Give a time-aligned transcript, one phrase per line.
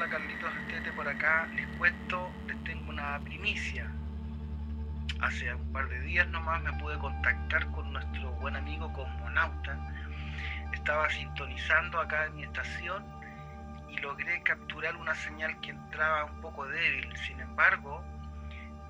[0.00, 1.46] hola Carlitos Astete por acá.
[1.54, 3.86] Les cuento, les tengo una primicia.
[5.20, 9.76] Hace un par de días nomás me pude contactar con nuestro buen amigo Cosmonauta.
[10.72, 13.04] Estaba sintonizando acá en mi estación
[13.90, 17.14] y logré capturar una señal que entraba un poco débil.
[17.18, 18.02] Sin embargo,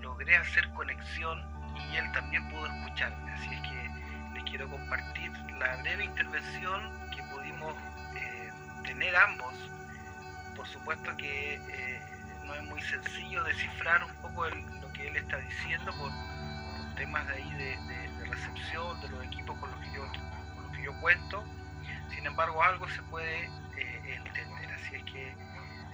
[0.01, 1.43] logré hacer conexión
[1.91, 3.33] y él también pudo escucharme.
[3.33, 3.91] Así es que
[4.35, 7.75] les quiero compartir la breve intervención que pudimos
[8.15, 8.53] eh,
[8.85, 9.71] tener ambos
[10.61, 12.03] por supuesto que eh,
[12.45, 16.11] no es muy sencillo descifrar un poco lo que él está diciendo por,
[16.97, 20.03] temas de ahí de, recepción, de los equipos con los que yo,
[20.55, 21.43] con los que yo cuento.
[22.15, 23.47] Sin embargo, algo se puede
[23.79, 24.71] eh, entender.
[24.73, 25.35] Así es que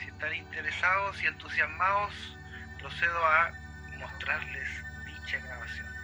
[0.01, 2.13] si están interesados y entusiasmados,
[2.81, 3.53] procedo a
[4.01, 4.69] mostrarles
[5.07, 5.96] dicha grabación.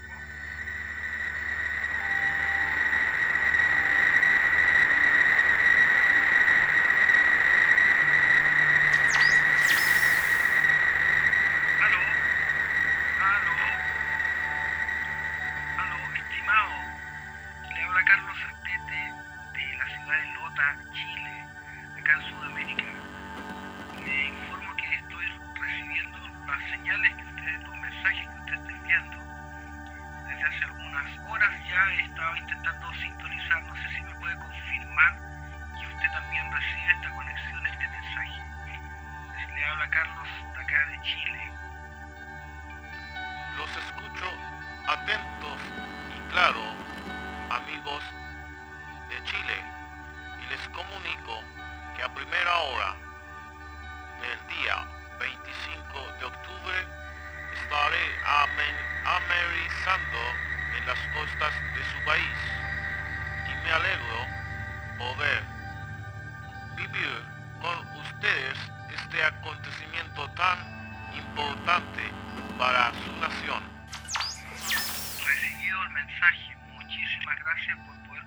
[77.73, 78.22] Gracias por poder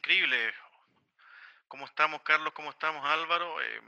[0.00, 0.54] increíble.
[1.68, 2.54] ¿Cómo estamos, Carlos?
[2.54, 3.60] ¿Cómo estamos, Álvaro?
[3.60, 3.84] Em,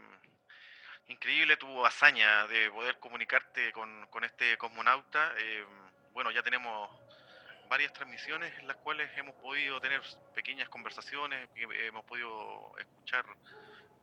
[1.08, 5.32] increíble tu hazaña de poder comunicarte con, con este cosmonauta.
[5.38, 5.66] Em,
[6.12, 6.90] bueno, ya tenemos
[7.70, 10.02] varias transmisiones en las cuales hemos podido tener
[10.34, 13.24] pequeñas conversaciones, hemos podido escuchar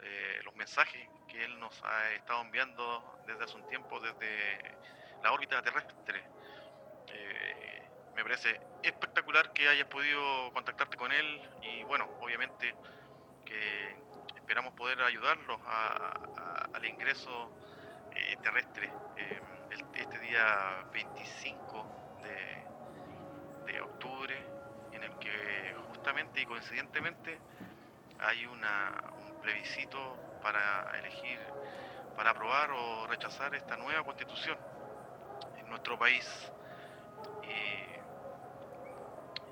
[0.01, 4.75] eh, los mensajes que él nos ha estado enviando desde hace un tiempo, desde
[5.21, 6.23] la órbita terrestre.
[7.09, 7.83] Eh,
[8.15, 12.75] me parece espectacular que hayas podido contactarte con él y bueno, obviamente
[13.45, 13.95] que
[14.35, 15.59] esperamos poder ayudarlos
[16.73, 17.51] al ingreso
[18.15, 19.41] eh, terrestre eh,
[19.93, 24.35] este día 25 de, de octubre
[24.93, 27.39] en el que justamente y coincidentemente
[28.19, 28.61] hay un
[29.41, 31.39] plebiscito para elegir,
[32.15, 34.57] para aprobar o rechazar esta nueva constitución
[35.57, 36.51] en nuestro país.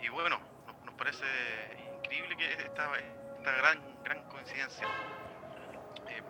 [0.02, 0.40] Y, bueno,
[0.86, 1.26] nos, parece
[1.98, 4.88] increíble que esta, esta gran, gran coincidencia.
[6.08, 6.26] Em,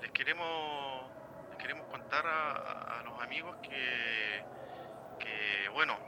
[0.00, 1.10] les queremos
[1.50, 4.44] les queremos contar a, los amigos que,
[5.18, 5.98] que bueno,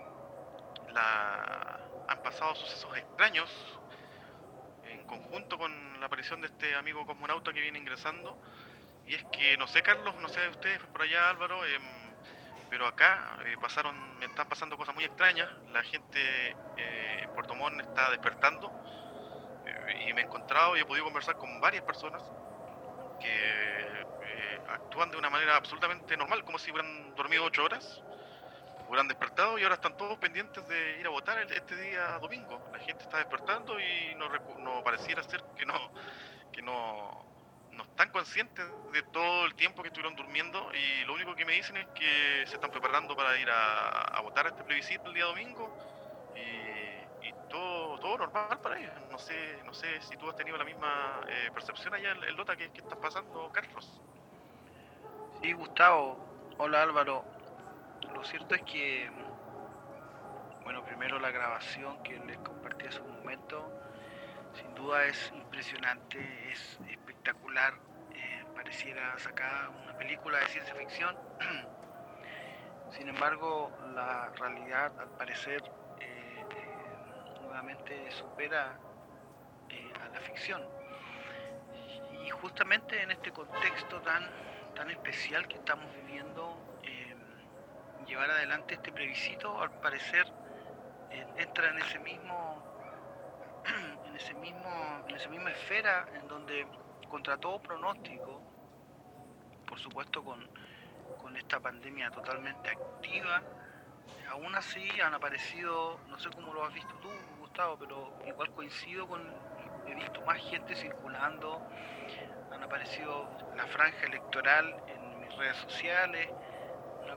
[0.93, 3.51] la, han pasado sucesos extraños
[4.85, 8.39] en conjunto con la aparición de este amigo cosmonauta que viene ingresando.
[9.07, 11.83] Y es que, no sé, Carlos, no sé ustedes por allá, Álvaro, em,
[12.73, 15.47] pero acá eh, pasaron, me están pasando cosas muy extrañas.
[15.73, 18.73] La gente eh, en Puerto Montt está despertando
[19.67, 22.23] eh, y me he encontrado y he podido conversar con varias personas
[23.21, 24.07] que
[24.71, 28.03] actúan de una manera absolutamente normal, como si hubieran dormido ocho horas
[28.89, 32.71] hubieran despertado y ahora están todos pendientes de ir a votar este día domingo.
[32.73, 34.31] La gente está despertando y no,
[34.61, 35.93] no pareciera ser que no,
[36.53, 37.32] que no,
[37.73, 41.53] no están conscientes de todo el tiempo que estuvieron durmiendo y lo único que me
[41.53, 45.25] dicen es que se están preparando para ir a, votar a este plebiscito el día
[45.25, 45.77] domingo
[46.35, 48.93] y, todo, todo normal para ellos.
[49.11, 52.57] No sé, no sé si tú has tenido la misma eh, percepción allá en, Lota
[52.57, 54.01] que, que está pasando, Carlos.
[55.43, 56.55] Sí, Gustavo.
[56.59, 57.25] Hola Álvaro.
[58.15, 59.11] Lo cierto es que,
[60.63, 63.71] bueno, primero la grabación que les compartí hace un momento,
[64.55, 66.79] sin duda es impresionante, es
[67.23, 67.75] espectacular,
[68.15, 71.17] eh, pareciera sacada una película de ciencia ficción.
[72.91, 75.63] Sin embargo, la realidad al parecer
[76.01, 78.77] eh, eh, nuevamente supera
[80.01, 80.63] a la ficción.
[82.25, 84.29] Y justamente en este contexto tan,
[84.75, 86.59] tan especial que estamos viviendo,
[88.07, 90.27] llevar adelante este plebiscito, al parecer
[91.11, 92.63] eh, entra en ese mismo,
[94.07, 96.67] en ese mismo, en esa misma esfera en donde
[97.13, 98.41] contra todo pronóstico,
[99.69, 100.49] por supuesto con,
[101.21, 103.43] con esta pandemia totalmente activa,
[104.31, 109.07] aún así han aparecido, no sé cómo lo has visto tú, Gustavo, pero igual coincido
[109.07, 109.21] con,
[109.87, 111.61] he visto más gente circulando,
[112.51, 116.31] han aparecido la franja electoral en mis redes sociales,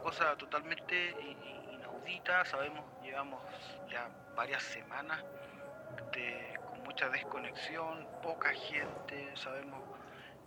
[0.05, 1.15] cosa totalmente
[1.71, 3.41] inaudita, sabemos, llevamos
[3.89, 5.23] ya varias semanas
[6.11, 6.54] con
[6.85, 9.81] mucha desconexión, poca gente, sabemos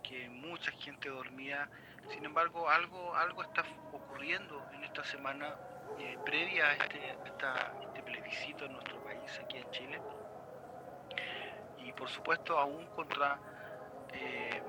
[0.01, 1.69] que mucha gente dormía,
[2.09, 5.55] sin embargo algo, algo está ocurriendo en esta semana
[5.99, 10.01] eh, previa a este, este plebiscito en nuestro país, aquí en Chile,
[11.77, 13.37] y por supuesto aún contra
[14.13, 14.61] eh,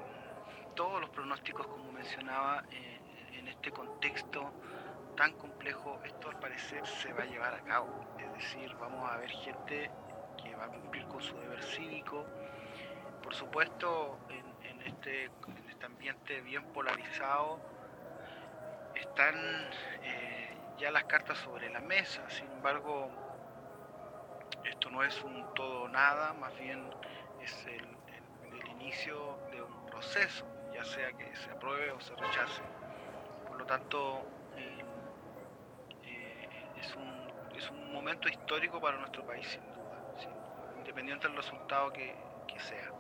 [0.75, 3.01] todos los pronósticos, como mencionaba, eh,
[3.39, 4.53] en este contexto
[5.17, 8.07] tan complejo, esto al parecer se va a llevar a cabo.
[8.19, 9.91] Es decir, vamos a ver gente
[10.61, 12.25] a cumplir con su deber cívico.
[13.23, 15.31] Por supuesto, en, este,
[15.69, 17.61] este, ambiente bien polarizado,
[18.95, 19.35] están
[20.03, 22.29] eh, ya las cartas sobre la mesa.
[22.31, 23.11] Sin embargo,
[24.65, 26.91] esto no es un todo nada, más bien
[27.43, 27.87] es el,
[28.71, 32.63] inicio de un proceso, ya sea que se apruebe o se rechace.
[33.47, 34.27] Por lo tanto,
[36.81, 39.90] es un, es un momento histórico para nuestro país, sin duda,
[40.81, 42.15] independiente del resultado que,
[42.47, 43.00] que sea.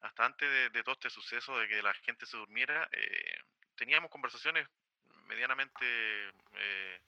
[0.00, 3.38] Hasta antes de, todo este suceso de que la gente se durmiera, eh,
[3.76, 4.68] teníamos conversaciones
[5.26, 5.84] medianamente
[6.54, 7.00] eh,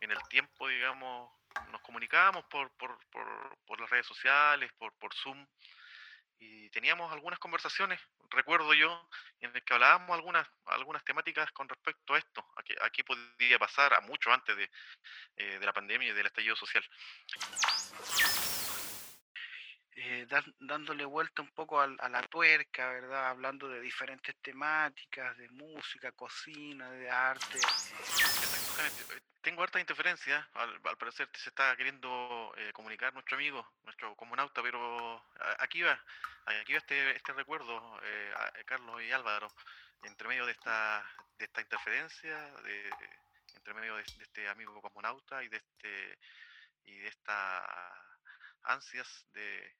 [0.00, 1.30] en el tiempo, digamos,
[1.70, 5.46] nos comunicábamos por, por, por, las redes sociales, por, por Zoom,
[6.38, 9.08] y teníamos algunas conversaciones, recuerdo yo,
[9.40, 13.04] en el que hablábamos algunas, algunas temáticas con respecto a esto, a qué, a qué
[13.04, 14.70] podía pasar a mucho antes de,
[15.36, 16.84] eh, de la pandemia y del estallido social.
[20.02, 20.26] Eh,
[20.60, 23.28] dándole vuelta un poco a, la tuerca, ¿verdad?
[23.28, 27.58] Hablando de diferentes temáticas, de música, cocina, de arte.
[27.58, 34.62] Eh, tengo harta interferencia, al, parecer se está queriendo eh, comunicar nuestro amigo, nuestro comunauta,
[34.62, 35.22] pero
[35.58, 36.02] aquí va,
[36.46, 38.00] aquí va este, este recuerdo,
[38.64, 39.52] Carlos y Álvaro,
[40.04, 41.04] entre medio de esta,
[41.36, 42.90] de esta interferencia, de,
[43.54, 46.18] entre medio de, de este amigo comunauta y de este
[46.86, 48.00] y de esta
[48.62, 49.79] ansias de,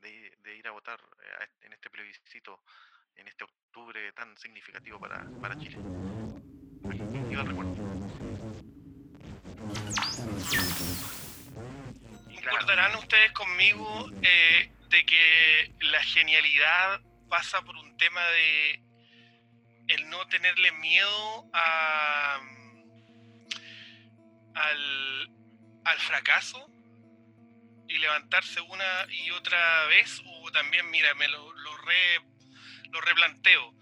[0.00, 2.62] de, ir a votar eh, en este plebiscito,
[3.16, 5.78] en este octubre tan significativo para, para Chile.
[7.30, 7.74] Y recuerdo.
[12.42, 18.82] Recordarán ustedes conmigo eh, de que la genialidad pasa por un tema de
[19.88, 22.40] el no tenerle miedo a,
[24.54, 25.30] al,
[25.84, 26.73] al fracaso
[27.88, 31.76] y levantarse una y otra vez, o también, mira, me lo, lo,
[32.90, 33.74] lo replanteo,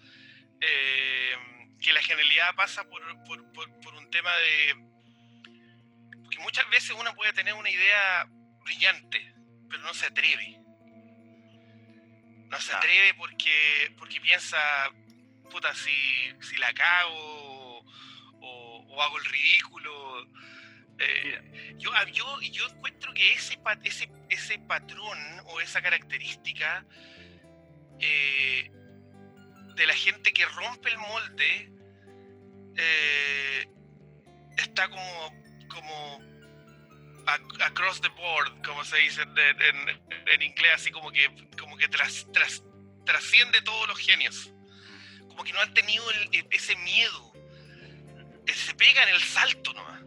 [0.60, 1.36] eh,
[1.80, 4.76] que la genialidad pasa por, por, por, un tema de...
[6.22, 8.26] Porque muchas veces uno puede tener una idea
[8.64, 9.34] brillante,
[9.68, 10.58] pero no se atreve.
[12.48, 14.58] No se atreve porque, porque piensa,
[15.50, 17.78] puta, si, si la cago
[18.40, 20.28] o, o hago el ridículo
[21.04, 26.86] eh, yo, ah, yo, yo encuentro que ese, ese, ese patrón o esa característica
[27.98, 28.70] eh,
[29.74, 31.72] de la gente que rompe el molde
[32.76, 33.66] eh,
[34.56, 36.20] está como, como
[37.60, 41.28] across the board, como se dice en, inglés, así como que,
[41.58, 42.62] como que tras, tras,
[43.04, 44.52] trasciende todos los genios.
[45.28, 46.04] Como que no han tenido
[46.50, 47.32] ese miedo.
[48.46, 50.01] Se pegan el salto nomás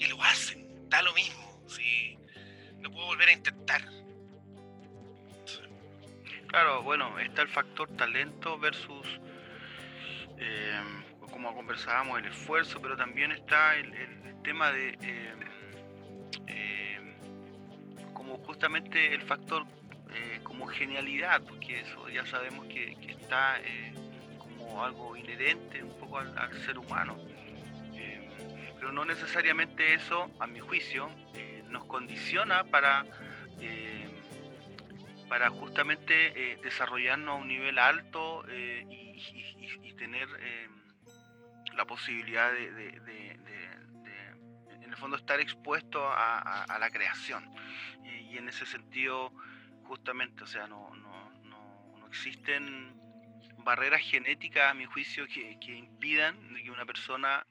[0.00, 2.18] y lo hacen, da lo mismo, sí,
[2.80, 3.82] lo puedo volver a intentar.
[6.48, 9.06] Claro, bueno, está el factor talento versus,
[10.38, 10.80] eh,
[11.30, 13.92] como conversábamos, el esfuerzo, pero también está el,
[14.42, 15.34] tema de, eh,
[16.46, 17.16] eh,
[18.14, 19.66] como justamente el factor
[20.42, 23.60] como genialidad, porque eso ya sabemos que, está
[24.38, 27.16] como algo inherente un poco al ser humano
[28.80, 33.04] pero no necesariamente eso, a mi juicio, eh, nos condiciona para,
[33.60, 34.08] eh,
[35.28, 39.10] para justamente eh, desarrollarnos a un nivel alto y,
[39.98, 40.28] tener
[41.74, 43.38] la posibilidad de,
[44.82, 47.44] en el fondo, estar expuesto a, la creación.
[48.02, 49.30] Y, en ese sentido,
[49.84, 52.94] justamente, o sea, no, no, no, existen
[53.58, 57.44] barreras genéticas, a mi juicio, que, que impidan que una persona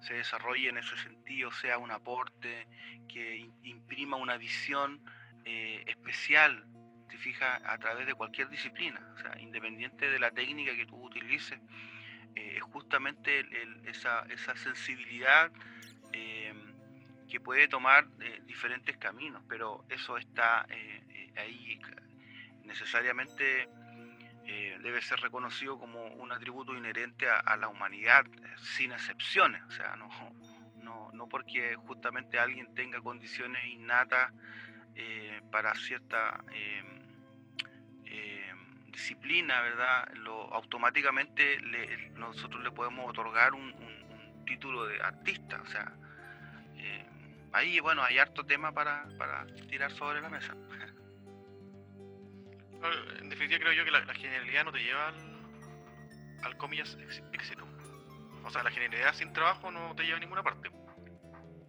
[0.00, 2.66] se desarrolle en ese sentido, sea un aporte,
[3.08, 5.00] que imprima una visión
[5.44, 6.64] eh, especial,
[7.08, 10.96] te fijas, a través de cualquier disciplina, o sea, independiente de la técnica que tú
[10.96, 11.58] utilices,
[12.34, 13.46] eh, es justamente
[13.84, 15.50] esa, esa, sensibilidad
[16.12, 16.52] eh,
[17.28, 18.06] que puede tomar
[18.46, 20.66] diferentes caminos, pero eso está
[21.36, 21.80] ahí
[22.64, 23.68] necesariamente
[24.50, 29.62] eh, debe ser reconocido como un atributo inherente a, la humanidad, eh, sin excepciones.
[29.64, 30.08] O sea, no,
[30.76, 34.32] no, no porque justamente alguien tenga condiciones innatas
[34.94, 36.42] eh, para cierta
[38.90, 40.08] disciplina, ¿verdad?
[40.50, 41.60] Automáticamente
[42.14, 43.74] nosotros le podemos otorgar un,
[44.46, 45.60] título de artista.
[45.60, 45.92] O sea,
[47.52, 50.54] ahí, bueno, hay harto tema para, para tirar sobre la mesa.
[53.18, 55.16] En definitiva creo yo que la, genialidad no te lleva al,
[56.44, 56.96] al comillas
[57.32, 57.66] éxito.
[58.44, 60.70] O sea, la genialidad sin trabajo no te lleva a ninguna parte.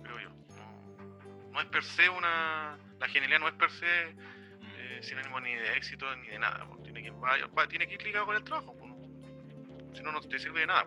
[0.04, 0.30] Creo yo.
[1.52, 2.78] No, es per se una.
[3.00, 6.68] La genialidad no es per se eh, sinónimo ni de éxito ni de nada.
[6.84, 7.12] Tiene, que,
[7.70, 8.76] tiene que ir ligado con el trabajo.
[9.94, 10.86] Si no, no te sirve de nada.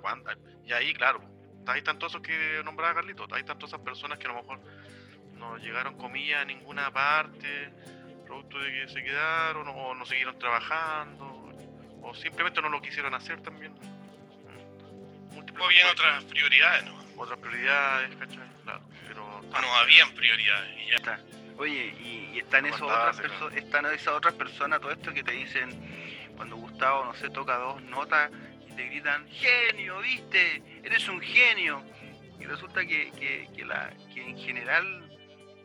[0.64, 1.21] Y ahí, claro,
[1.67, 3.26] ahí están todos esos que nombraba Carlito.
[3.33, 4.61] Ahí están todas esas personas que a lo mejor
[5.35, 7.73] no llegaron comillas a ninguna parte
[8.33, 11.53] producto de que se quedaron o no siguieron trabajando
[12.01, 13.75] o simplemente no lo quisieron hacer también.
[15.61, 16.99] O bien otras prioridades, ¿no?
[17.19, 18.49] Otras prioridades, ¿cachai?
[18.65, 19.43] Claro, pero...
[19.43, 20.97] No habían prioridades y ya.
[20.97, 21.21] Está.
[21.59, 23.21] Oye, y, están, esas otras
[23.55, 25.71] están esas otras personas, todo esto que te dicen
[26.35, 28.31] cuando Gustavo, no sé, toca dos notas
[28.67, 31.85] y te gritan, genio, viste, eres un genio.
[32.41, 35.11] Y resulta que, que, que, la, que en general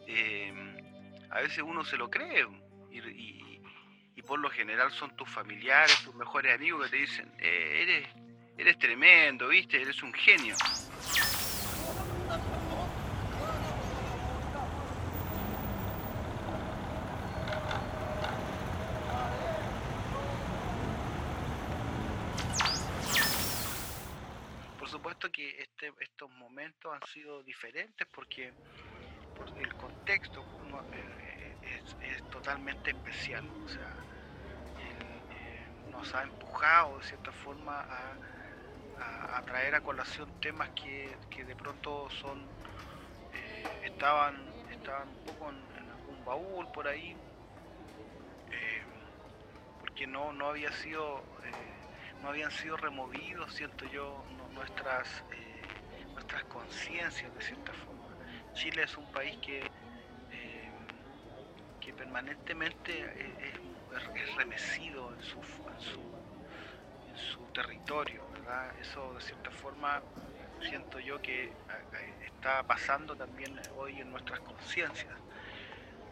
[0.06, 0.67] eh,
[1.38, 2.48] a veces uno se lo cree
[2.90, 8.10] y, por lo general son tus familiares, tus mejores amigos que te dicen, eh, eres,
[8.58, 10.54] eres tremendo, viste, eres un genio.
[24.78, 28.52] Por supuesto que este, estos momentos han sido diferentes porque
[29.60, 30.44] el contexto
[30.94, 31.56] eh,
[32.02, 33.48] es, totalmente especial.
[33.66, 33.94] O sea,
[34.80, 37.86] eh, nos ha empujado de cierta forma
[39.00, 42.40] a, traer a colación temas que, de pronto son
[43.34, 44.36] eh, estaban,
[44.72, 47.16] estaban un poco en, algún baúl por ahí,
[49.80, 51.24] porque no, no había sido
[52.22, 55.24] no habían sido removidos, siento yo, nuestras,
[56.14, 57.97] nuestras conciencias de cierta forma.
[58.58, 60.70] Chile es un país que, eh,
[61.80, 63.04] que permanentemente
[64.16, 68.22] es, remecido en su, en su, territorio,
[68.82, 70.02] Eso de cierta forma
[70.62, 71.52] siento yo que
[72.26, 75.14] está pasando también hoy en nuestras conciencias.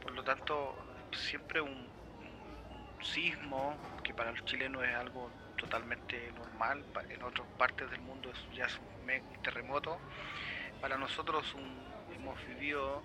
[0.04, 0.76] Por lo tanto,
[1.14, 1.88] siempre un,
[3.02, 8.66] sismo, que para los chilenos es algo totalmente normal, en otras partes del mundo ya
[8.66, 10.00] es un terremoto,
[10.82, 13.02] para nosotros un, hemos vivido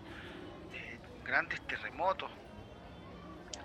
[0.73, 2.31] eh, grandes terremotos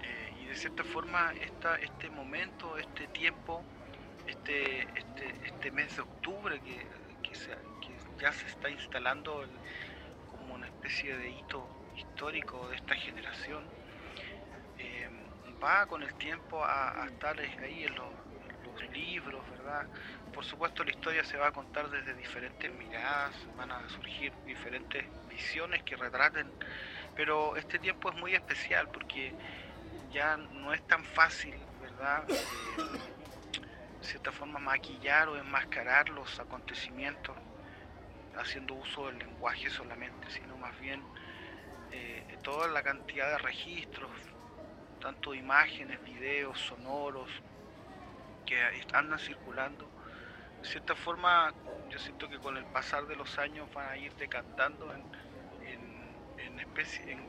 [0.02, 3.64] eh, y de cierta forma esta, este momento, este tiempo,
[4.28, 7.06] este, este, este mes de octubre que,
[8.20, 9.44] ya se está instalando
[10.32, 13.66] como una especie de hito histórico de esta generación,
[14.78, 15.10] eh,
[15.62, 18.10] va con el tiempo a, estar ahí en los,
[18.94, 19.88] libros, ¿verdad?
[20.36, 25.06] Por supuesto la historia se va a contar desde diferentes miradas, van a surgir diferentes
[25.30, 26.52] visiones que retraten,
[27.16, 29.34] pero este tiempo es muy especial porque
[30.12, 32.30] ya no es tan fácil, ¿verdad?
[32.30, 32.36] Eh,
[34.02, 37.38] de cierta forma maquillar o enmascarar los acontecimientos
[38.38, 41.02] haciendo uso del lenguaje solamente, sino más bien
[41.94, 44.12] eh, toda la cantidad de registros,
[45.00, 47.30] tanto imágenes, videos, sonoros,
[48.46, 48.62] que
[48.94, 49.95] andan circulando.
[50.66, 51.54] De cierta forma,
[51.92, 55.04] yo siento que con el pasar de los años van a ir decantando en,
[56.40, 57.22] en, especie, en,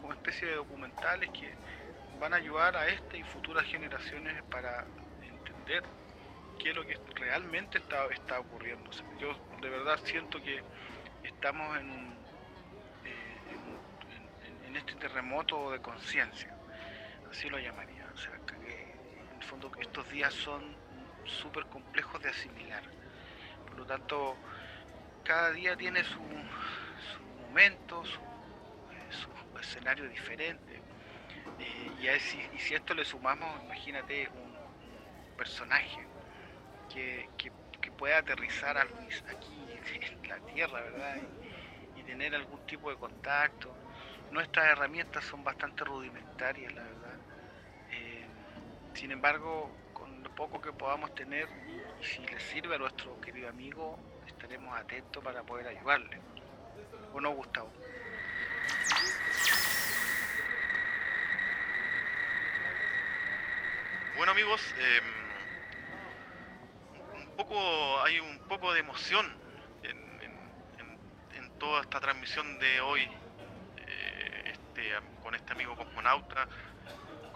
[0.00, 1.54] como especie de documentales que
[2.18, 4.84] van a ayudar a esta y futuras generaciones para
[5.22, 5.84] entender
[6.58, 8.90] qué es lo que realmente está, está ocurriendo.
[9.20, 10.64] yo de verdad siento que
[11.22, 12.12] estamos en,
[13.04, 13.38] eh,
[14.42, 16.56] en, en este terremoto de conciencia,
[17.30, 18.10] así lo llamaría.
[18.12, 20.82] O sea, en el fondo estos días son
[21.26, 22.82] súper complejos de asimilar.
[23.66, 24.36] Por lo tanto,
[25.24, 26.20] cada día tiene su,
[27.48, 28.20] momento, su,
[29.10, 30.80] su, escenario diferente.
[31.58, 32.16] Eh,
[32.54, 34.54] y, si, esto le sumamos, imagínate un,
[35.36, 36.06] personaje
[36.92, 37.50] que, que,
[37.98, 38.98] pueda aterrizar aquí
[40.22, 41.16] en la Tierra, ¿verdad?
[41.96, 43.74] Y, tener algún tipo de contacto.
[44.30, 47.16] Nuestras herramientas son bastante rudimentarias, la verdad.
[47.90, 48.26] Eh,
[48.94, 49.70] sin embargo,
[50.34, 51.48] poco que podamos tener,
[52.00, 56.20] si le sirve a nuestro querido amigo, estaremos atentos para poder ayudarle.
[57.12, 57.70] ¿O no, Gustavo?
[64.16, 65.04] Bueno amigos, em,
[67.20, 69.26] un poco hay un poco de emoción
[69.82, 70.04] en,
[71.58, 73.08] toda esta transmisión de hoy
[73.78, 74.90] eh, este,
[75.22, 76.46] con este amigo cosmonauta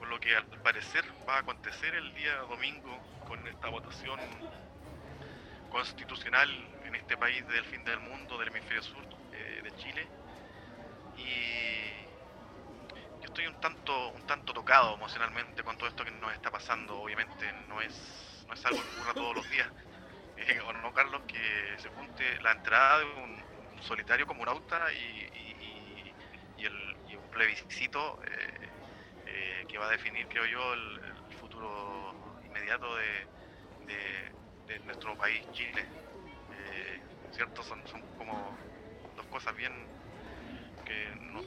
[0.06, 4.18] lo que al parecer va a acontecer el día domingo con esta votación
[5.70, 6.48] constitucional
[6.84, 10.06] en este país del fin del mundo, del hemisferio sur eh, de Chile.
[11.16, 11.88] Y
[13.20, 17.00] yo estoy un tanto, un tanto tocado emocionalmente con todo esto que nos está pasando.
[17.00, 19.68] Obviamente no es, no es algo que ocurra todos los días.
[20.40, 23.42] Eh, o no, Carlos, que se junte la entrada de un,
[23.82, 26.14] solitario como un auta y,
[26.56, 28.22] y, el, un plebiscito.
[28.24, 28.67] Eh,
[29.68, 31.00] que va a definir, creo yo, el,
[31.38, 33.26] futuro inmediato de,
[34.84, 35.84] nuestro país, Chile.
[36.52, 37.00] Eh,
[37.62, 38.56] son como
[39.16, 39.72] dos cosas bien
[40.84, 41.44] que nos,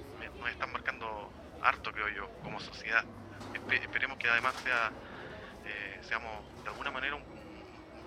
[0.50, 1.32] están marcando
[1.62, 3.04] harto, creo yo, como sociedad.
[3.72, 4.92] esperemos que además sea,
[5.66, 7.24] eh, seamos de alguna manera un,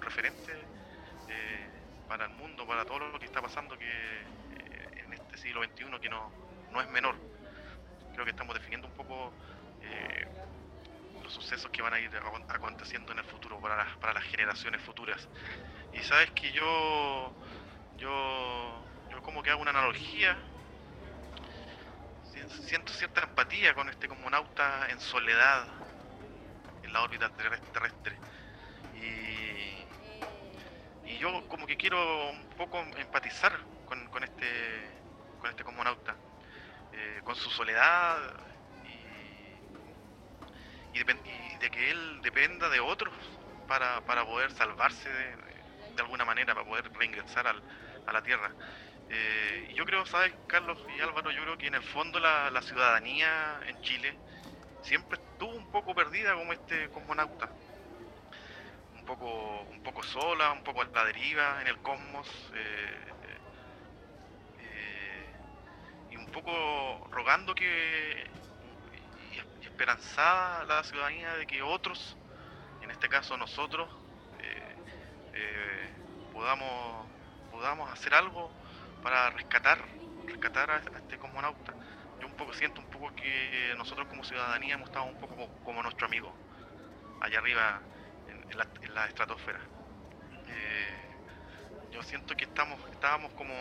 [0.00, 0.52] referente
[1.28, 1.66] eh,
[2.08, 3.90] para el mundo, para todo lo que está pasando que
[5.04, 6.30] en este siglo XXI que no,
[6.72, 7.16] no es menor.
[8.12, 9.32] Creo que estamos definiendo un poco
[9.84, 10.26] eh,
[11.22, 12.10] los sucesos que van a ir
[12.48, 13.76] aconteciendo en el futuro para
[14.14, 15.28] las, generaciones futuras.
[15.92, 17.32] Y sabes que yo,
[17.96, 20.36] yo, yo como que hago una analogía,
[22.66, 25.66] siento cierta empatía con este cosmonauta en soledad
[26.82, 28.18] en la órbita terrestre.
[28.96, 29.84] Y,
[31.10, 34.46] y yo como que quiero un poco empatizar con, con este,
[35.40, 36.14] con este cosmonauta,
[36.92, 38.18] eh, con su soledad
[40.94, 43.12] y, de que él dependa de otros
[43.66, 47.62] para, poder salvarse de alguna manera para poder reingresar al,
[48.06, 48.50] a la tierra.
[49.10, 51.30] Eh, yo creo, ¿sabes, Carlos y Álvaro?
[51.30, 54.16] Yo creo que en el fondo la, la ciudadanía en Chile
[54.82, 57.48] siempre estuvo un poco perdida como este cosmonauta.
[58.94, 62.28] Un poco, un poco sola, un poco a la deriva en el cosmos.
[62.54, 63.12] Eh,
[64.60, 65.36] eh,
[66.10, 68.26] y un poco rogando que
[69.74, 72.16] esperanzada la ciudadanía de que otros,
[72.80, 73.88] en este caso nosotros,
[76.32, 77.06] podamos,
[77.50, 78.52] podamos hacer algo
[79.02, 79.78] para rescatar,
[80.26, 81.72] rescatar a, este cosmonauta.
[82.20, 85.82] Yo un poco siento un poco que nosotros como ciudadanía hemos estado un poco como,
[85.82, 86.32] nuestro amigo,
[87.20, 87.80] allá arriba
[88.28, 89.58] en, la, estratosfera.
[90.48, 93.54] Eh, yo siento que estamos, estábamos como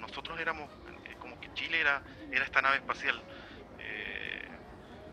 [0.00, 0.70] nosotros éramos,
[1.04, 3.20] eh, como que Chile era, era esta nave espacial.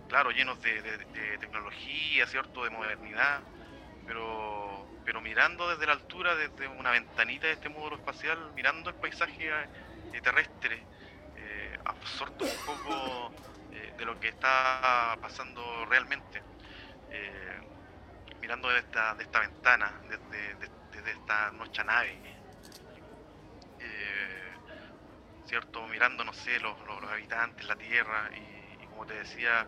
[0.08, 3.42] Claro, llenos de, de, tecnología, cierto, de modernidad,
[4.06, 8.96] pero, pero mirando desde la altura, desde una ventanita de este módulo espacial, mirando el
[8.96, 10.82] paisaje eh, terrestre,
[11.36, 13.32] eh, absorto un poco
[13.74, 16.42] eh, de lo que está pasando realmente,
[18.42, 22.18] mirando desde esta, de esta ventana, desde, esta nuestra nave,
[25.46, 25.86] ¿cierto?
[25.88, 26.78] Mirando, no sé, los,
[27.10, 29.68] habitantes, la tierra, y, como te decía,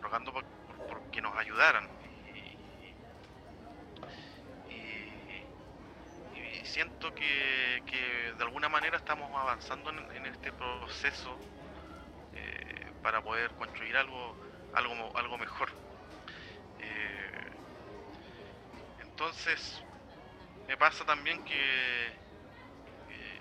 [0.00, 0.44] rogando por
[1.10, 1.88] que nos ayudaran
[6.68, 7.82] siento que,
[8.36, 11.36] de alguna manera estamos avanzando en, este proceso
[12.34, 14.36] eh, para poder construir algo,
[14.74, 15.70] algo, algo mejor.
[16.80, 17.50] Eh,
[19.00, 19.82] entonces,
[20.68, 23.40] me pasa también que, eh,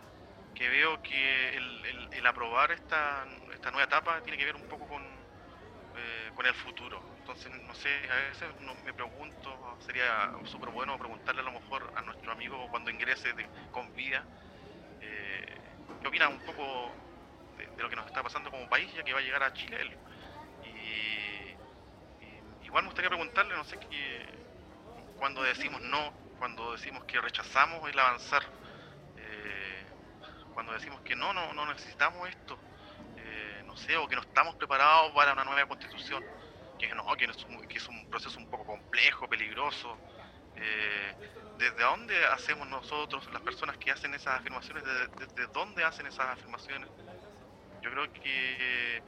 [0.55, 5.16] que veo que el, aprobar esta, esta nueva etapa tiene que ver un poco con,
[6.37, 8.47] con el futuro entonces, no sé, a veces
[8.85, 13.35] me pregunto, sería súper bueno preguntarle a lo mejor a nuestro amigo cuando ingrese
[13.69, 14.23] con vida,
[15.01, 15.57] eh,
[16.01, 16.89] qué opina un poco
[17.57, 19.81] de, lo que nos está pasando como país, ya que va a llegar a Chile
[19.81, 19.91] él.
[20.63, 24.25] Y, igual me gustaría preguntarle, no sé, qué,
[25.17, 28.43] cuando decimos no, cuando decimos que rechazamos el avanzar,
[29.17, 29.85] eh,
[30.53, 32.66] cuando decimos que no, no, no necesitamos esto, no
[33.99, 36.23] o que no estamos preparados para una nueva constitución
[36.77, 39.97] que no, que es, un, proceso un poco complejo, peligroso.
[40.55, 41.15] Eh,
[41.57, 46.87] ¿Desde dónde hacemos nosotros, las personas que hacen esas afirmaciones, desde, dónde hacen esas afirmaciones?
[47.81, 49.01] Yo creo que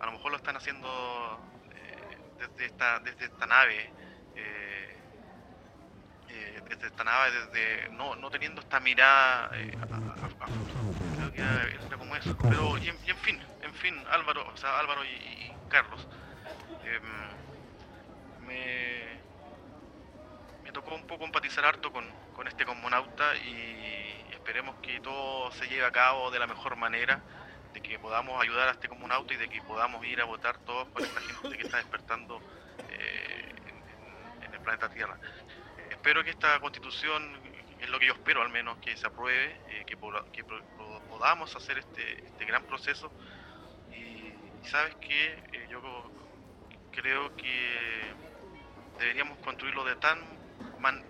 [0.00, 1.40] a lo mejor lo están haciendo
[1.74, 3.90] eh, desde, esta, desde esta nave,
[4.36, 4.96] eh,
[6.68, 9.50] desde esta nave, desde no, no teniendo esta mirada
[9.88, 10.14] como
[12.16, 12.36] eso.
[12.38, 16.06] Pero, y en, fin, en fin, Álvaro, o sea, Álvaro y Carlos,
[16.86, 19.20] Em, me,
[20.62, 22.06] me tocó un poco empatizar harto con,
[22.46, 27.20] este cosmonauta y esperemos que todo se lleve a cabo de la mejor manera,
[27.74, 30.86] de que podamos ayudar a este cosmonauta y de que podamos ir a votar todos
[30.88, 32.40] por esta gente que está despertando
[32.88, 33.52] eh,
[34.42, 35.18] en, el planeta Tierra.
[35.90, 37.36] Espero que esta constitución,
[37.80, 39.96] es lo que yo espero al menos, que se apruebe, eh, que,
[41.16, 43.10] podamos hacer este, este gran proceso.
[43.90, 45.80] Y, sabes que eh, yo
[46.92, 48.14] creo que
[48.98, 50.18] deberíamos construirlo de tan,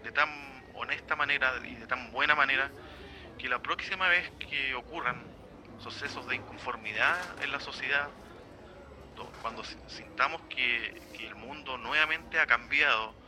[0.02, 0.28] de tan
[0.74, 2.70] honesta manera y de tan buena manera
[3.38, 5.24] que la próxima vez que ocurran
[5.80, 8.08] sucesos de inconformidad en la sociedad,
[9.42, 13.25] cuando sintamos que, el mundo nuevamente ha cambiado que,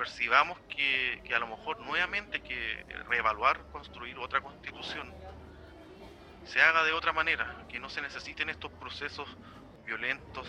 [0.00, 5.12] percibamos que, que, a lo mejor nuevamente que reevaluar, construir otra constitución,
[6.46, 9.28] se haga de otra manera, que no se necesiten estos procesos
[9.84, 10.48] violentos,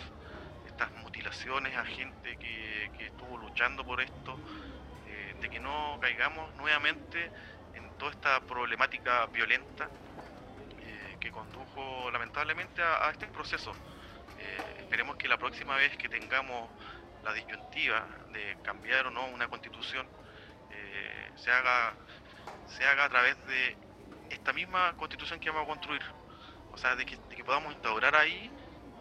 [0.67, 4.39] estas mutilaciones a gente que, estuvo luchando por esto,
[5.07, 7.29] eh, de que no caigamos nuevamente
[7.73, 9.89] en toda esta problemática violenta
[10.79, 13.73] eh, que condujo lamentablemente a, este proceso.
[14.39, 16.69] Eh, esperemos que la próxima vez que tengamos
[17.23, 20.07] la disyuntiva de cambiar o no una constitución,
[21.35, 21.93] se, haga,
[22.67, 23.75] se haga a través de
[24.29, 26.01] esta misma constitución que vamos a construir.
[26.71, 28.49] O sea, de que, podamos instaurar ahí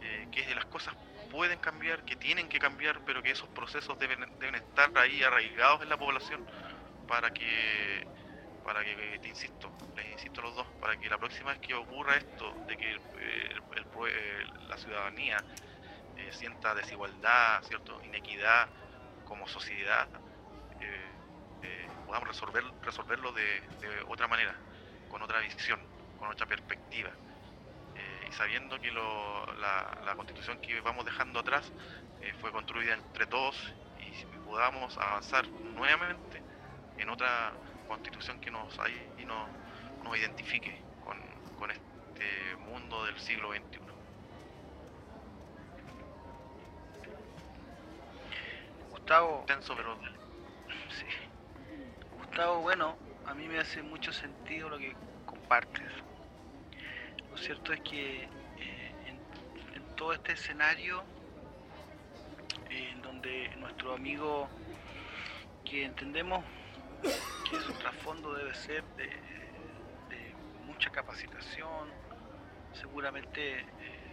[0.03, 0.95] eh, que las cosas
[1.31, 5.83] pueden cambiar, que tienen que cambiar, pero que esos procesos deben, deben estar ahí arraigados
[5.83, 6.45] en la población
[7.07, 8.07] para que,
[8.65, 11.75] para que, te insisto, les insisto a los dos, para que la próxima vez que
[11.75, 12.99] ocurra esto, de que
[14.69, 15.37] la ciudadanía
[16.21, 18.01] eh, sienta desigualdad, ¿cierto?
[18.05, 18.69] inequidad
[19.25, 20.09] como sociedad,
[20.81, 23.63] eh, podamos resolver, resolverlo de,
[24.09, 24.55] otra manera,
[25.09, 25.81] con otra visión,
[26.19, 27.11] con otra perspectiva
[28.29, 31.71] y sabiendo que la, constitución que vamos dejando atrás
[32.21, 33.57] eh, fue construida entre todos
[33.99, 34.11] y,
[34.45, 36.43] podamos avanzar nuevamente
[36.99, 37.53] en otra
[37.87, 38.79] constitución que nos,
[39.17, 39.49] y nos,
[40.03, 43.80] nos identifique con este mundo del siglo XXI.
[49.11, 49.43] Gustavo.
[49.45, 49.97] Tenso, pero
[50.89, 51.05] Sí.
[52.17, 52.97] Gustavo, bueno,
[53.27, 54.95] a mí me hace mucho sentido lo que
[55.27, 55.91] compartes.
[57.29, 58.93] Lo cierto es que eh,
[59.75, 61.03] en, todo este escenario,
[62.71, 64.49] eh, en donde nuestro amigo,
[65.65, 66.45] que entendemos
[67.03, 70.35] que su trasfondo debe ser de, de
[70.67, 71.89] mucha capacitación,
[72.75, 73.65] seguramente eh,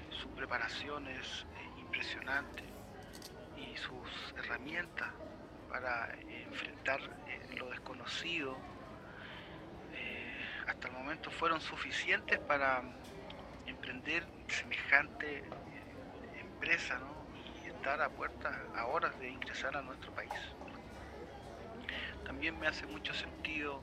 [0.10, 2.76] su preparación es eh, impresionante
[3.57, 5.09] y sus herramientas
[5.69, 6.09] para
[6.45, 8.55] enfrentar eh, lo desconocido
[9.93, 12.83] eh, hasta el momento fueron suficientes para
[13.65, 16.99] emprender semejante eh, empresa
[17.33, 20.31] y estar a puertas a horas de ingresar a nuestro país.
[22.25, 23.81] También me hace mucho sentido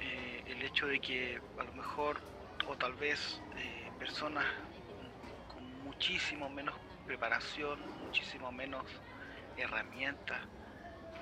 [0.00, 2.20] el hecho de que a lo mejor
[2.66, 3.42] o tal vez
[3.98, 4.46] personas
[5.48, 6.74] con muchísimo menos
[7.08, 8.84] preparación, muchísimo menos
[9.56, 10.38] herramientas,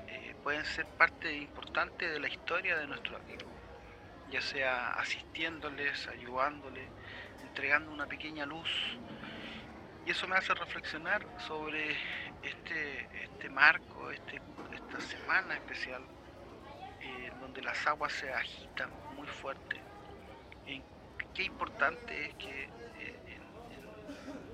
[0.08, 3.46] eh, pueden ser parte importante de la historia de nuestro amigo,
[4.28, 6.88] ya sea asistiéndoles, ayudándoles,
[7.40, 8.68] entregando una pequeña luz.
[10.04, 11.96] Y eso me hace reflexionar sobre
[12.42, 14.40] este, este marco, este,
[14.74, 16.02] esta semana especial,
[17.00, 19.80] eh, donde las aguas se agitan muy fuerte.
[20.66, 20.82] En
[21.32, 23.38] qué importante es que eh,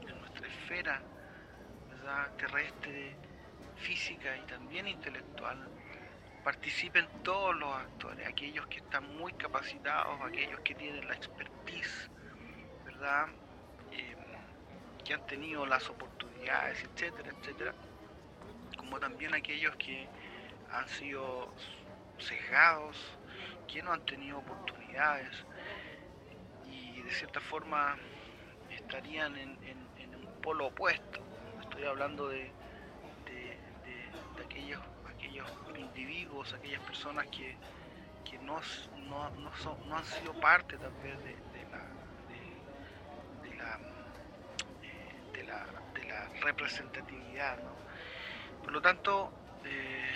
[0.07, 1.03] en nuestra esfera
[2.37, 3.17] terrestre,
[3.77, 5.69] física y también intelectual,
[6.45, 12.11] participen todos los actores, aquellos que están muy capacitados, aquellos que tienen la expertise,
[12.85, 13.27] ¿verdad?
[13.93, 14.17] Eh,
[15.05, 17.75] que han tenido las oportunidades, etcétera, etcétera,
[18.77, 20.09] como también aquellos que
[20.73, 21.53] han sido
[22.19, 22.97] sesgados,
[23.69, 25.45] que no han tenido oportunidades
[26.67, 27.97] y de cierta forma
[28.71, 31.32] estarían en un polo opuesto.
[31.89, 32.53] Hablando de,
[33.27, 33.59] de-
[34.43, 37.57] aquellos, aquellos individuos, aquellas personas que,
[38.25, 38.61] que no,
[38.97, 41.37] no, no son, no han sido parte tal vez de,
[41.71, 41.83] la,
[43.43, 43.81] de, la,
[44.83, 47.59] eh, de la, de la representatividad.
[47.59, 47.77] ¿no?
[48.63, 49.33] Por lo tanto,
[49.65, 50.11] eh,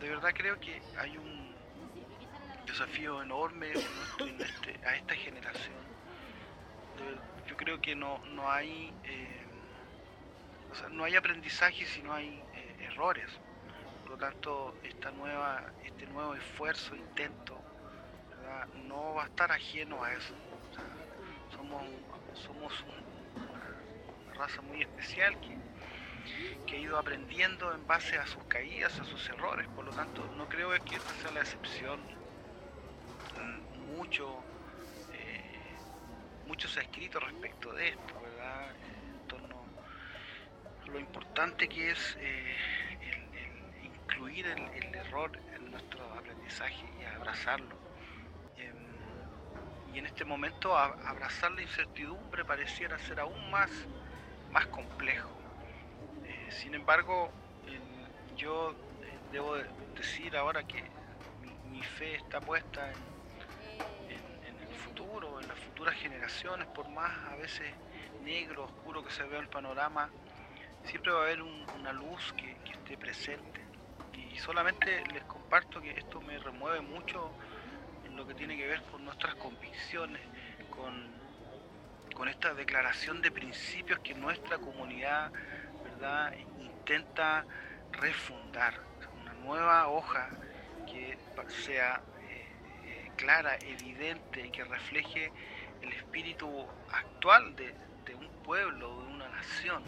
[0.00, 1.56] de verdad creo que hay un
[2.66, 5.82] desafío enorme este- a esta generación.
[7.46, 9.41] Yo creo que no, no hay eh,
[10.90, 13.30] no hay aprendizaje si no hay eh, errores.
[14.00, 17.64] Por lo tanto, esta nueva, este nuevo esfuerzo, intento,
[18.30, 18.68] ¿verdad?
[18.72, 20.34] no va a estar ajeno a eso.
[21.54, 21.84] Somos
[22.32, 23.06] somos un-
[23.36, 25.58] una, raza muy especial que,
[26.72, 29.68] ha ido aprendiendo en base a sus caídas, a sus errores.
[29.68, 32.08] Por lo tanto, no creo que esta sea la excepción.
[33.72, 34.46] Mucho,
[35.10, 35.82] eh,
[36.44, 38.76] mucho se ha escrito respecto de esto, ¿verdad?
[40.92, 42.54] Lo importante que es eh,
[43.80, 47.80] incluir el, error en nuestro aprendizaje y abrazarlo.
[48.56, 49.24] Em,
[49.86, 53.70] y en este momento abrazar la incertidumbre pareciera ser aún más,
[54.50, 55.42] más complejo.
[56.24, 57.32] Eh, sin embargo,
[58.36, 60.92] yo eh, debo de- decir ahora que
[61.38, 67.74] mi, fe está puesta en el futuro, en las futuras generaciones, por más a veces
[68.18, 70.12] negro, oscuro que se vea el panorama,
[70.84, 73.60] siempre va a haber un- una luz que, esté presente.
[74.12, 77.34] Y solamente les comparto que esto me remueve mucho
[78.04, 80.22] en lo que tiene que ver con nuestras convicciones,
[80.68, 81.22] con,
[82.14, 85.32] con esta declaración de principios que nuestra comunidad
[86.56, 87.46] intenta
[87.92, 88.74] refundar.
[89.14, 90.30] Una nueva hoja
[90.86, 91.16] que
[91.48, 92.50] sea eh,
[92.84, 95.32] eh, clara, evidente, que refleje
[95.80, 99.84] el espíritu actual de, de un pueblo, de una nación.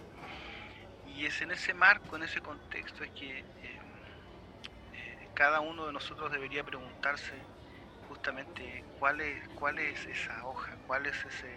[1.15, 5.93] Y es en ese marco, en ese contexto, es que eh, eh, cada uno de
[5.93, 7.41] nosotros debería preguntarse
[8.09, 11.57] justamente cuál es, cuál es esa hoja, cuál es, ese,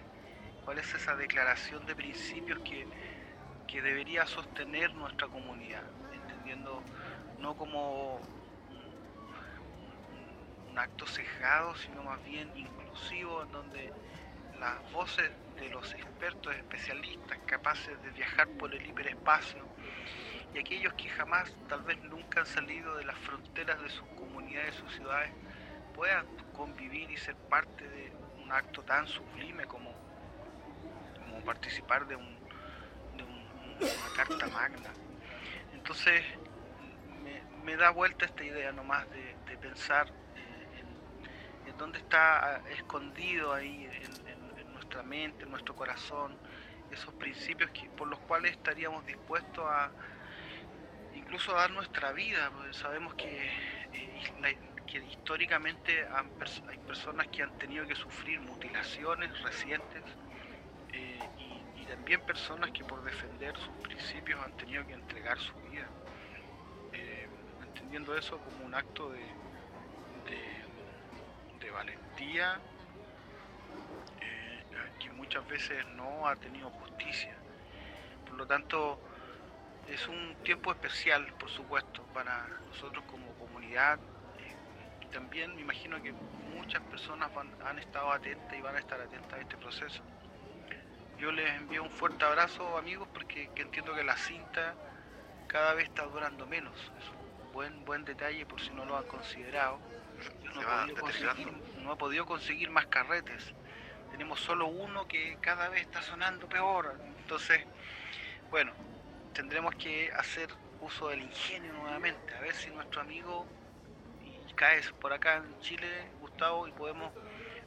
[0.64, 2.88] cuál es esa declaración de principios que,
[3.68, 6.84] que debería sostener nuestra comunidad, entendiendo
[7.40, 8.18] no como
[10.68, 13.92] un, acto sesgado, sino más bien inclusivo, en donde
[14.60, 19.66] las voces de los expertos especialistas capaces de viajar por el hiperespacio
[20.54, 24.76] y aquellos que jamás, tal vez nunca han salido de las fronteras de sus comunidades,
[24.76, 25.32] sus ciudades,
[25.94, 28.12] puedan convivir y ser parte de
[28.44, 29.94] un acto tan sublime como,
[31.20, 32.38] como participar de, un,
[33.18, 33.48] de un-
[33.82, 34.90] una carta magna.
[35.74, 36.24] Entonces,
[37.64, 40.82] me da vuelta esta idea nomás de, de pensar eh,
[41.68, 44.17] en, dónde está escondido ahí en,
[44.98, 46.36] nuestra mente, en nuestro corazón,
[46.92, 49.92] esos principios por los cuales estaríamos dispuestos a
[51.14, 53.48] incluso a dar nuestra vida, sabemos que,
[53.94, 54.58] eh,
[54.88, 56.08] que históricamente
[56.68, 60.04] hay personas que han tenido que sufrir mutilaciones recientes
[60.94, 65.88] eh, y, también personas que por defender sus principios han tenido que entregar su vida.
[67.64, 69.22] Entendiendo eso como un acto de,
[71.62, 72.77] de, valentía eh,
[75.18, 77.36] muchas veces no ha tenido justicia.
[78.26, 79.00] Por lo tanto,
[79.90, 84.00] es un tiempo especial, por supuesto, para nosotros como comunidad.
[84.40, 84.56] Eh,
[85.02, 86.14] y también me imagino que
[86.56, 90.02] muchas personas van, han estado atentas y van a estar atentas a este proceso.
[91.18, 94.76] Yo les envío un fuerte abrazo, amigos, porque entiendo que la cinta
[95.48, 96.76] cada vez está durando menos.
[97.00, 99.80] Es buen, buen detalle por si no lo han considerado.
[100.54, 101.52] no, he podido conseguir,
[101.82, 103.54] no he podido conseguir más carretes.
[104.12, 107.00] Tenemos solo uno que cada vez está sonando peor.
[107.20, 107.62] Entonces,
[108.50, 108.74] bueno,
[109.34, 110.50] tendremos que hacer
[110.82, 112.36] uso del ingenio nuevamente.
[112.36, 113.46] A ver si nuestro amigo
[114.24, 115.88] y cae por acá en Chile,
[116.20, 117.12] Gustavo, y podemos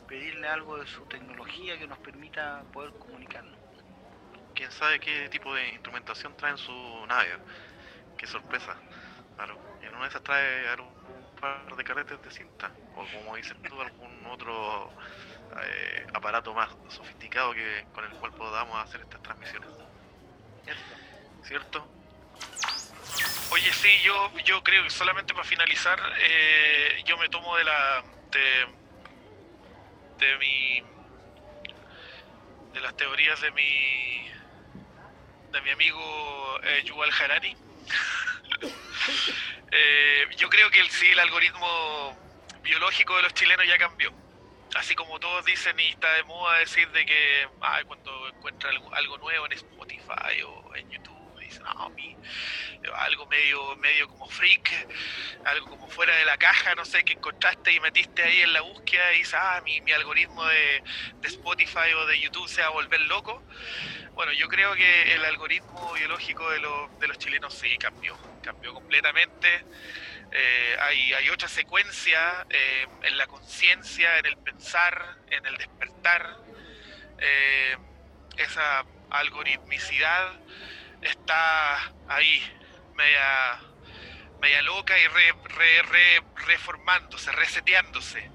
[0.09, 3.59] pedirle algo de su tecnología que nos permita poder comunicarnos.
[4.55, 7.31] Quién sabe qué tipo de instrumentación trae en su nave.
[8.19, 8.77] Qué sorpresa.
[9.37, 13.57] Claro en una de esas trae un par de carretes de cinta, o como dices
[13.63, 14.91] tú, algún otro
[15.63, 19.69] eh, aparato más sofisticado que con el cual podamos hacer estas transmisiones.
[21.43, 21.87] ¿Cierto?
[23.51, 28.05] Oye, sí, yo, yo creo que solamente para finalizar, eh, yo me tomo de la.
[28.31, 28.67] de,
[30.25, 30.83] de mi.
[32.73, 34.31] de las teorías de mi.
[35.51, 37.57] de mi amigo eh, Yuval Harari.
[39.73, 42.19] Eh, yo creo que el, sí, el algoritmo
[42.61, 44.13] biológico de los chilenos ya cambió.
[44.77, 47.49] Así como todos dicen y está de moda decir de que
[47.87, 51.20] cuando encuentra algo, nuevo en Spotify o en YouTube,
[51.61, 52.17] no, mi,
[52.95, 54.71] algo medio, medio como freak,
[55.45, 58.63] algo como fuera de la caja, no sé, que encontraste y metiste ahí en la
[58.63, 60.83] búsqueda y ah, mi, mi algoritmo de,
[61.21, 63.43] de Spotify o de YouTube se va a volver loco.
[64.15, 66.61] Bueno, yo creo que el algoritmo biológico de,
[67.01, 69.65] de los chilenos sí cambió cambió completamente.
[70.33, 76.37] Eh, hay, hay, otra secuencia eh, en la conciencia, en el pensar, en el despertar.
[77.19, 77.77] Eh,
[78.37, 80.33] esa algoritmicidad
[81.03, 82.43] está ahí,
[82.95, 83.61] media,
[84.41, 85.33] media loca y re,
[85.83, 88.31] re, reformándose, reseteándose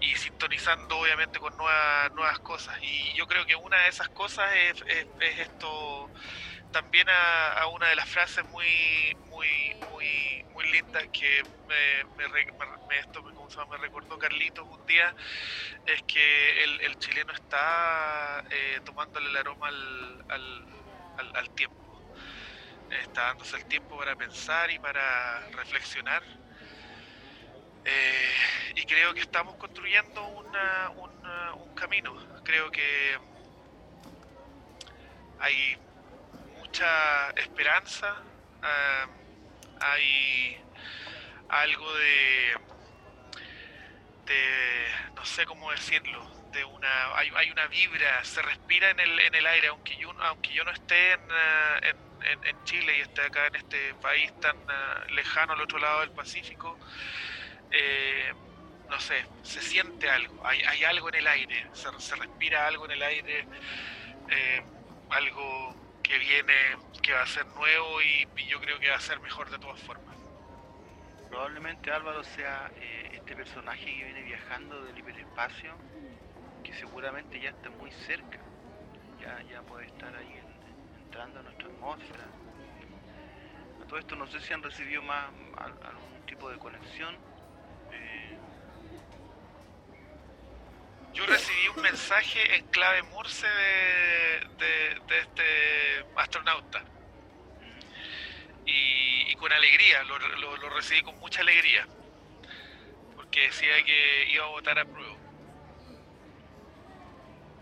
[0.00, 2.76] y sintonizando obviamente con nuevas, cosas.
[2.82, 6.10] Y yo creo que una de esas cosas es, es esto
[6.74, 9.48] también a, una de las frases muy muy
[9.92, 15.14] muy muy lindas que me, me, esto me, recordó Carlitos un día
[15.86, 21.83] es que el, chileno está eh, tomándole el aroma al, al, al, tiempo
[23.00, 26.22] está dándose el tiempo para pensar y para reflexionar.
[27.84, 28.34] Eh,
[28.76, 30.90] y creo que estamos construyendo una,
[31.54, 32.14] un camino.
[32.42, 33.18] Creo que
[35.38, 35.76] hay
[36.58, 38.16] mucha esperanza,
[38.62, 39.06] eh,
[39.80, 40.64] hay
[41.48, 42.56] algo de,
[44.26, 49.20] de, no sé cómo decirlo, de una, hay, hay, una vibra, se respira en el,
[49.20, 51.20] en el aire, aunque yo, aunque yo no esté en,
[51.82, 51.94] eh,
[52.24, 56.00] en, en Chile y esté acá en este país tan uh, lejano al otro lado
[56.00, 56.78] del Pacífico,
[57.70, 58.32] eh,
[58.88, 62.84] no sé, se siente algo, hay, hay algo en el aire, se, se, respira algo
[62.84, 63.46] en el aire,
[64.28, 64.62] eh,
[65.10, 66.54] algo que viene,
[67.02, 69.80] que va a ser nuevo y, yo creo que va a ser mejor de todas
[69.82, 70.14] formas.
[71.28, 75.74] Probablemente Álvaro sea eh, este personaje que viene viajando del hiperespacio,
[76.62, 78.38] que seguramente ya está muy cerca,
[79.20, 80.43] ya, ya puede estar ahí
[81.22, 82.24] a nuestra atmósfera.
[83.82, 87.16] A todo esto no sé si han recibido más algún tipo de conexión.
[87.92, 88.36] Eh,
[91.12, 96.82] yo recibí un mensaje en clave Morse de, este astronauta.
[98.66, 101.86] Y, con alegría, lo, recibí con mucha alegría.
[103.14, 105.14] Porque decía que iba a votar a prueba.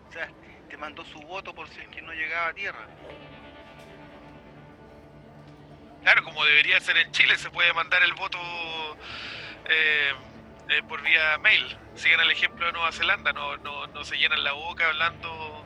[0.08, 0.30] O sea,
[0.68, 2.86] te mandó su voto por si es que no llegaba a tierra.
[6.02, 8.38] Claro, como debería ser en Chile, se puede mandar el voto
[9.66, 10.12] eh,
[10.68, 11.78] eh, por vía mail.
[11.94, 15.64] Siguen el ejemplo de Nueva Zelanda, no, se llenan la boca hablando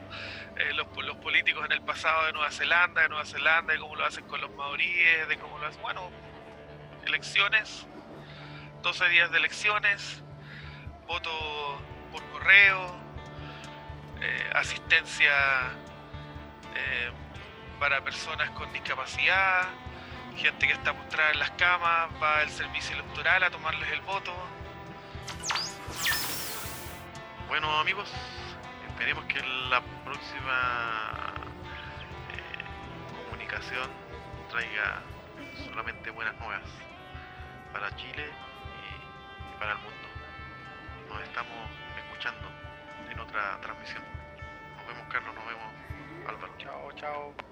[0.57, 3.95] eh, los, los, políticos en el pasado de Nueva Zelanda, de Nueva Zelanda, de cómo
[3.95, 5.81] lo hacen con los maoríes, de cómo lo hacen.
[5.81, 6.11] Bueno,
[7.07, 7.87] elecciones,
[8.83, 10.21] 12 días de elecciones,
[11.07, 11.31] voto
[12.11, 12.95] por correo,
[14.53, 15.71] asistencia
[17.79, 19.67] para personas con discapacidad,
[20.37, 24.33] gente que está postrada en las camas, va al servicio electoral a tomarles el voto.
[27.47, 28.11] Bueno amigos,
[28.87, 31.33] esperemos que la próxima
[32.31, 33.89] eh, comunicación
[34.49, 35.01] traiga
[35.65, 36.63] solamente buenas nuevas
[37.73, 40.07] para Chile y para el mundo.
[41.09, 42.47] Nos estamos escuchando
[43.09, 44.03] en otra transmisión.
[44.77, 45.73] Nos vemos Carlos, nos vemos
[46.27, 46.53] Álvaro.
[46.57, 47.46] Chao, chao.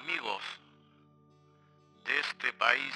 [0.00, 0.42] Amigos
[2.06, 2.94] de este país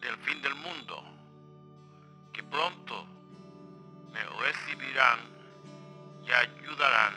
[0.00, 1.04] del fin del mundo,
[2.32, 3.06] que pronto
[4.12, 5.20] me recibirán
[6.26, 7.14] y ayudarán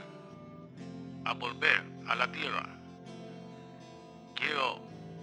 [1.26, 2.64] a volver a la tierra.
[4.36, 4.80] Quiero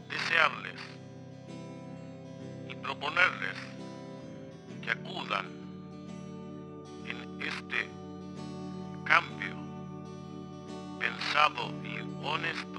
[0.09, 0.81] desearles
[2.69, 3.57] y proponerles
[4.83, 5.47] que acudan
[7.07, 7.89] en este
[9.05, 9.55] cambio
[10.99, 12.76] pensado y honesto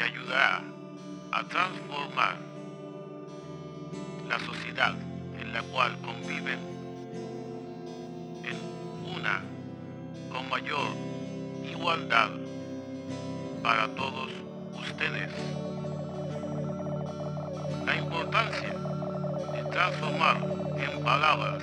[0.00, 0.62] que ayudará
[1.30, 2.38] a transformar
[4.30, 4.94] la sociedad
[5.38, 6.58] en la cual conviven
[8.42, 9.42] en una
[10.32, 10.88] con mayor
[11.70, 12.30] igualdad
[13.62, 14.30] para todos
[14.72, 15.30] ustedes.
[17.84, 18.74] La importancia
[19.52, 20.38] de transformar
[20.78, 21.62] en palabras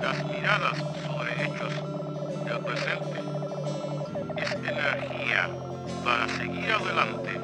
[0.00, 1.74] las miradas sobre hechos
[2.44, 3.20] del presente
[4.36, 5.67] es energía
[6.04, 7.40] para seguir adelante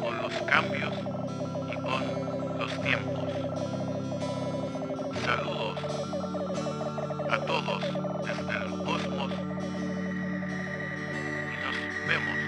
[0.00, 0.92] con los cambios
[1.72, 3.30] y con los tiempos.
[5.24, 5.78] Saludos
[7.30, 7.82] a todos
[8.24, 9.32] desde el cosmos
[11.50, 12.43] y nos vemos.